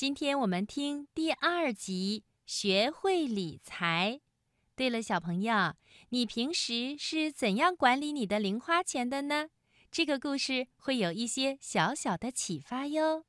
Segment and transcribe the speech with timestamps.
[0.00, 4.22] 今天我们听第二集，学会理财。
[4.74, 5.74] 对了，小朋友，
[6.08, 9.50] 你平时是怎样管理你的零花钱的呢？
[9.90, 13.26] 这个故事会有一些小小的启发哟。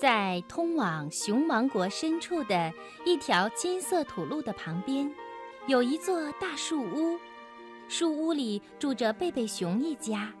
[0.00, 2.72] 在通往熊王国深处的
[3.04, 5.12] 一条金色土路的旁边，
[5.66, 7.18] 有一座大树屋。
[7.88, 10.32] 树屋里住着贝贝熊一家，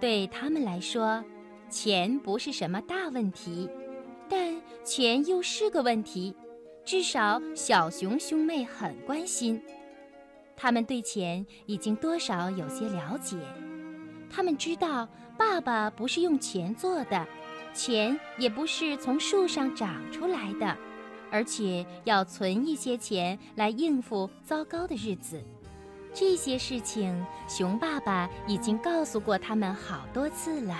[0.00, 1.24] 对他们来说，
[1.68, 3.68] 钱不是什么大问题，
[4.28, 6.34] 但钱又是个问题。
[6.84, 9.60] 至少小熊兄妹很关心，
[10.54, 13.38] 他们对钱已经多少有些了解。
[14.28, 17.26] 他们知道，爸爸不是用钱做的，
[17.72, 20.76] 钱也不是从树上长出来的，
[21.30, 25.42] 而且要存一些钱来应付糟糕的日子。
[26.14, 30.76] 这些事情，熊爸爸已经告诉过他们好多次了。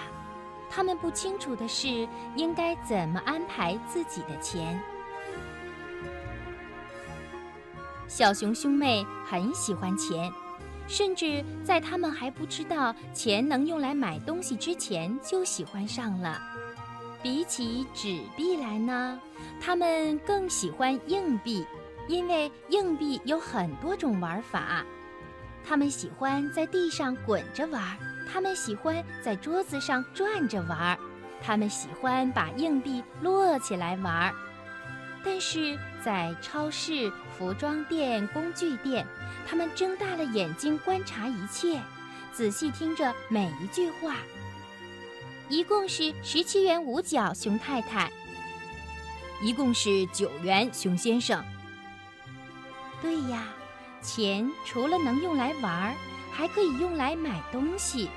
[0.70, 4.80] 他们不清楚的是，应该怎么安排自己的钱。
[8.06, 10.32] 小熊兄妹很喜欢钱，
[10.86, 16.40] 甚至在他们还不知道钱能用来买东西之前，就喜欢上了。
[17.22, 19.20] 比起纸币来呢，
[19.60, 21.66] 他们更喜欢硬币，
[22.06, 24.84] 因为硬币有很多种玩法。
[25.66, 27.96] 他们喜欢在地上滚着玩儿，
[28.30, 30.98] 他们喜欢在桌子上转着玩儿，
[31.42, 34.34] 他们喜欢把硬币摞起来玩儿。
[35.24, 39.06] 但是在超市、服装店、工具店，
[39.46, 41.80] 他们睁大了眼睛观察一切，
[42.30, 44.16] 仔细听着每一句话。
[45.48, 48.10] 一共是十七元五角，熊太太。
[49.42, 51.42] 一共是九元，熊先生。
[53.00, 53.46] 对呀。
[54.04, 55.94] 钱除了能用来玩儿，
[56.30, 58.10] 还可以用来买东西。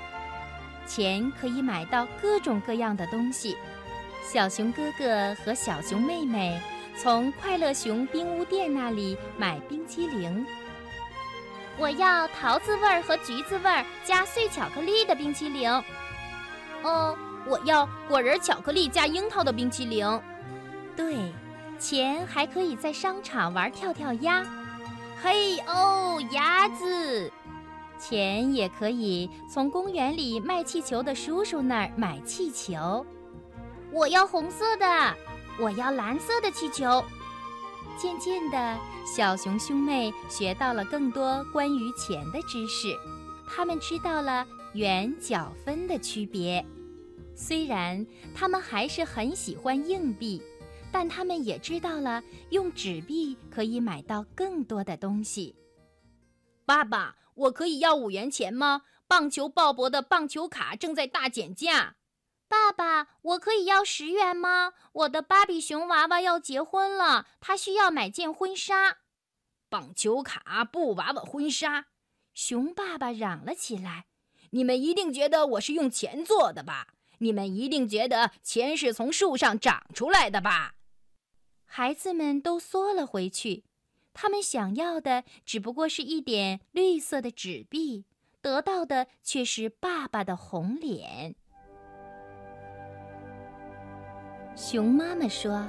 [0.86, 3.56] 钱可以买到各种各样的东西。
[4.22, 6.60] 小熊哥哥和小熊妹妹
[6.96, 10.46] 从快乐熊冰屋店那里买冰激凌。
[11.78, 15.70] 我要桃子味儿和橘子味儿加碎巧克力的冰淇淋。
[16.82, 17.16] 哦，
[17.46, 20.06] 我要果仁巧克力加樱桃的冰淇淋。
[20.94, 21.32] 对，
[21.78, 24.44] 钱还可以在商场玩跳跳鸭。
[25.20, 27.32] 嘿哦，鸭子！
[27.98, 33.04] 钱也可以从公园里卖气球的叔叔那儿买气球。
[33.90, 35.16] 我要红色的，
[35.58, 37.04] 我要蓝色的气球。
[37.96, 42.94] 渐渐的，小熊兄妹学到了更多关于钱的知识，
[43.48, 46.64] 他们知道了元角分的区别。
[47.34, 50.40] 虽然他们还是很喜欢硬币。
[50.90, 55.54] 但他们也知道了，用纸币可以买到更多的东西。
[56.64, 58.82] 爸爸，我可以要五元钱吗？
[59.06, 61.96] 棒球鲍勃的棒球卡正在大减价。
[62.48, 64.72] 爸爸，我可以要十元吗？
[64.92, 68.98] 我的芭比熊娃娃要结婚了，他需要买件婚纱。
[69.68, 71.86] 棒球卡、布娃娃婚纱，
[72.32, 74.06] 熊爸爸嚷了起来
[74.52, 76.88] ：“你们一定觉得我是用钱做的吧？
[77.18, 80.76] 你们一定觉得钱是从树上长出来的吧？”
[81.70, 83.62] 孩子们都缩了回去，
[84.14, 88.06] 他们想要的只不过是一点绿色的纸币，
[88.40, 91.36] 得到的却是爸爸的红脸。
[94.56, 95.68] 熊妈妈说：“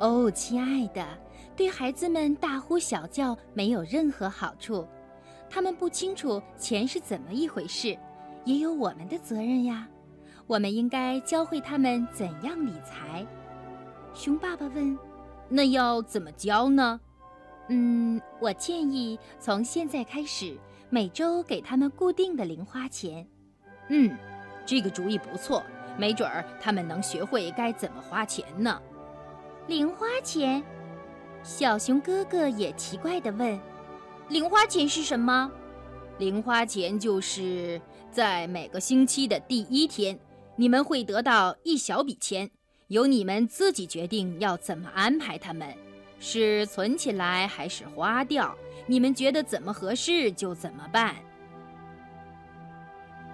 [0.00, 1.06] 哦，亲爱的，
[1.56, 4.86] 对孩子们大呼小叫没有任何好处，
[5.48, 7.96] 他们不清楚钱是怎么一回事，
[8.44, 9.88] 也有我们的责任呀。
[10.48, 13.24] 我们应该教会他们怎样理财。”
[14.12, 14.98] 熊爸爸问。
[15.48, 17.00] 那要怎么教呢？
[17.68, 20.56] 嗯，我建议从现在开始，
[20.90, 23.26] 每周给他们固定的零花钱。
[23.88, 24.16] 嗯，
[24.64, 25.62] 这个主意不错，
[25.96, 28.80] 没准儿他们能学会该怎么花钱呢。
[29.66, 30.62] 零花钱？
[31.42, 33.58] 小熊哥哥也奇怪地问
[34.28, 35.50] ：“零花钱是什么？”
[36.18, 40.18] 零花钱就是在每个星期的第一天，
[40.56, 42.50] 你们会得到一小笔钱。
[42.88, 45.74] 由你们自己决定要怎么安排它们，
[46.18, 48.54] 是存起来还是花掉？
[48.86, 51.14] 你们觉得怎么合适就怎么办。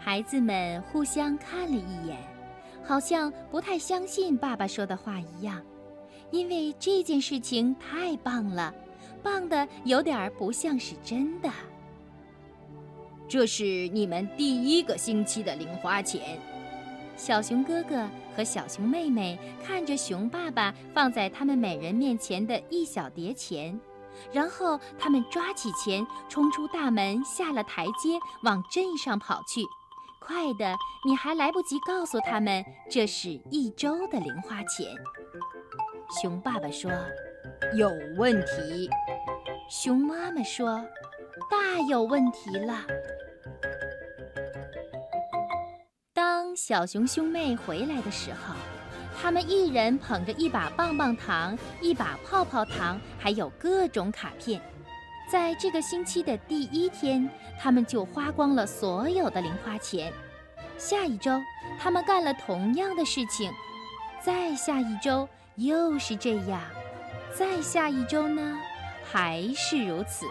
[0.01, 2.19] 孩子们互相看了一眼，
[2.83, 5.63] 好像不太相信爸爸说的话一样，
[6.33, 8.75] 因为这件事情太棒了，
[9.23, 11.49] 棒的有点不像是真的。
[13.29, 16.41] 这是你们第一个星期的零花钱。
[17.17, 23.79] 小熊哥哥和小熊妹妹看着熊爸爸放在他们每人面前的一小叠钱，
[24.33, 29.63] 然后他们抓起钱，冲出大门，下了台阶，往镇上跑去。
[30.21, 30.75] 快的，
[31.07, 34.87] 你还来不及告诉他们这是一周的零花钱。
[36.21, 36.91] 熊爸爸说
[37.77, 38.89] ：“有问题。”
[39.71, 40.85] 熊妈妈说
[41.51, 42.85] ：“大有问题了。”
[46.57, 48.55] 小熊兄妹回来的时候，
[49.21, 54.61] 他们一人捧着一把棒棒糖、一把泡泡糖，还有各种卡片。
[55.31, 57.29] 在这个星期的第一天，
[57.59, 60.13] 他们就花光了所有的零花钱。
[60.77, 61.41] 下一周，
[61.79, 63.51] 他们干了同样的事情。
[64.23, 66.61] 再下一周又是这样，
[67.37, 68.59] 再下一周呢，
[69.11, 70.27] 还是如此。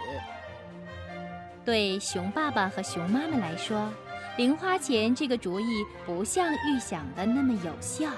[1.65, 3.89] 对熊爸爸和熊妈妈来说，
[4.35, 8.09] 零花钱这个主意不像预想的那么有效，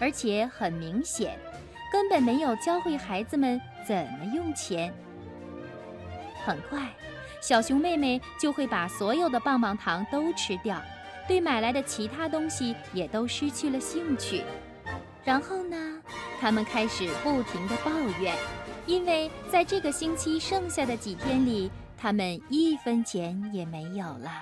[0.00, 1.38] 而且很明显，
[1.92, 4.92] 根本没有教会孩子们怎么用钱。
[6.44, 6.88] 很快，
[7.40, 10.82] 小熊妹妹就会把所有的棒棒糖都吃掉，
[11.28, 14.42] 对买来的其他东西也都失去了兴趣。
[15.22, 16.02] 然后呢，
[16.40, 18.34] 他们开始不停地抱怨，
[18.86, 24.32] 因为在这个星期剩下的几天里，他们一分钱也没有了。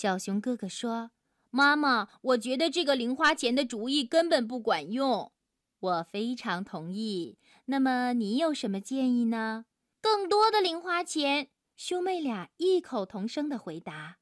[0.00, 1.10] 小熊哥哥说
[1.50, 5.32] ：“妈妈，我觉得这个零花钱的主意根本不管用。”
[5.80, 7.36] 我非常同意。
[7.64, 9.64] 那么你有什么建议呢？
[10.00, 11.48] 更多的零花钱。
[11.76, 14.18] 兄妹俩异口同声的回答：“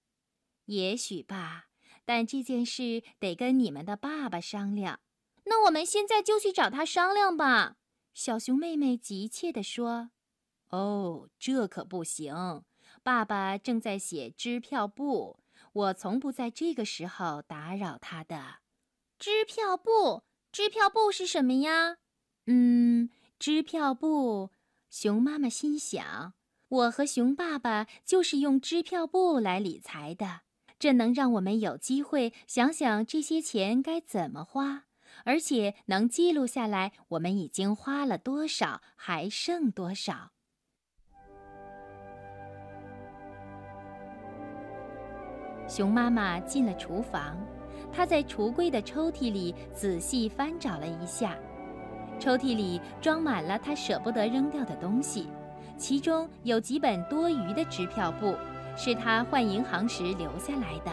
[0.65, 1.67] 也许吧，
[2.07, 5.01] 但这件事得跟你们的爸爸商量。”
[5.45, 7.77] 那我们现在就去找他商量吧。
[8.15, 10.09] 小熊妹妹急切地说
[10.73, 12.65] ：“哦，这可不行！
[13.03, 15.41] 爸爸正在写支票簿，
[15.77, 18.61] 我从不在这个时候打扰他的。”
[19.19, 20.23] 支票簿？
[20.51, 21.99] 支票簿是什么呀？
[22.47, 23.11] 嗯。
[23.39, 24.51] 支票簿，
[24.89, 26.33] 熊妈妈心想
[26.69, 30.41] ：“我和熊爸爸就是用支票簿来理财的，
[30.79, 34.85] 这能让我们有机会想想这些钱该怎么花，
[35.25, 40.33] 而且能记录下来我们已经花了多少，还剩多少。”
[45.69, 47.37] 熊妈妈进了厨房，
[47.93, 51.35] 她在橱柜的抽屉里仔细翻找了一下。
[52.19, 55.29] 抽屉里装满了她舍不得扔掉的东西，
[55.77, 58.35] 其中有几本多余的支票簿，
[58.77, 60.93] 是她换银行时留下来的。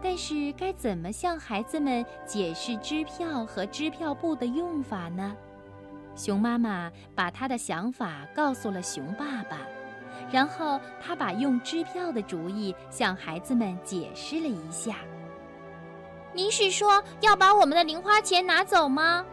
[0.00, 5.36] 但是该怎么向孩子们解释支票和支票簿的用法呢？
[6.14, 9.58] 熊妈妈把她的想法告诉了熊爸爸，
[10.30, 14.96] 然后他把用支票的主意向孩子们解释了一下。
[16.34, 19.24] 您是说要把我们的零花钱拿走吗？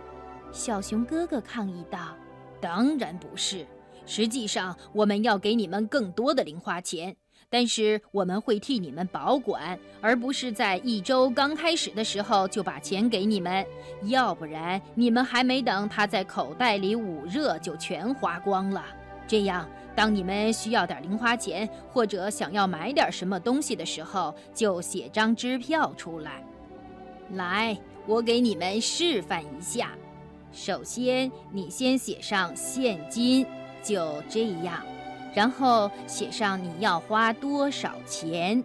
[0.52, 2.16] 小熊哥哥抗议道
[2.62, 3.66] ：“当然不是，
[4.06, 7.14] 实际上我们要给你们更多的零花钱，
[7.50, 13.66] 但是我们会替你们保管，而不是在一周刚开始的时候就把钱给你们，
[14.04, 18.84] 要不然你们还没等他在口袋里捂热就全花光了。
[19.28, 26.44] 这样，当你们需要点零花钱或者想要买点什么东西的时候，就写张支票出来。
[27.32, 29.92] 来，我给你们示范一下。”
[30.54, 33.46] 首先，你先写上现金，
[33.84, 34.82] 就这样，
[35.34, 38.64] 然后写上你要花多少钱，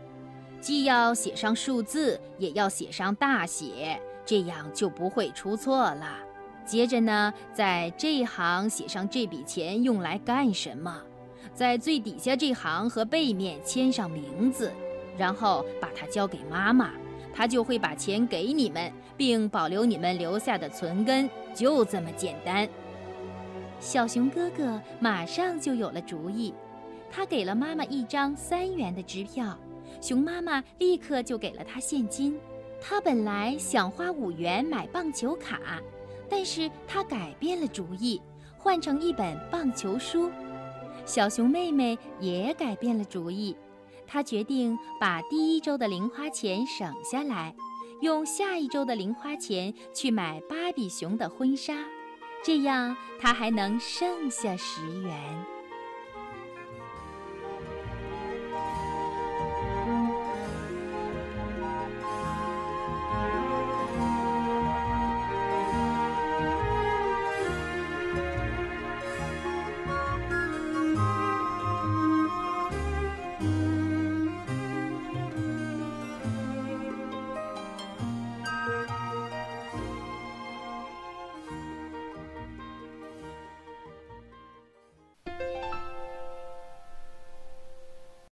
[0.61, 6.19] 既要写上数字，也要写上大写，这样就不会出错了。
[6.65, 11.01] 接着呢，在这一行写上这笔钱用来干什么，
[11.55, 14.73] 在最底下这行和背面签上名字，
[15.19, 16.91] 然后把它交给妈妈。
[17.33, 22.69] 他就会把钱给你们，并保留你们留下的存根，就这么简单。
[23.79, 26.53] 小熊哥哥马上就有了主意，
[27.11, 29.57] 他给了妈妈一张三元的支票，
[30.01, 32.39] 熊妈妈立刻就给了他现金。
[32.83, 35.81] 他本来想花五元买棒球卡，
[36.31, 38.23] 但是他改变了主意，
[38.57, 40.31] 换成一本棒球书。
[41.05, 43.57] 小熊妹妹也改变了主意。
[44.07, 47.55] 她决定把第一周的零花钱省下来，
[48.01, 51.75] 用下一周的零花钱去买芭比熊的婚纱，
[52.45, 55.60] 这样她还能剩下十元。